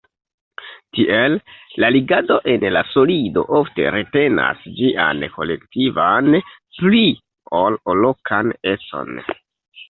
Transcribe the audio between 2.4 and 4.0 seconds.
en la solido ofte